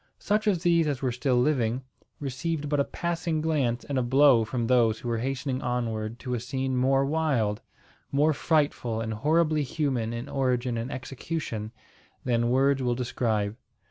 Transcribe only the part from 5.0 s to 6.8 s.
were hastening onward to a scene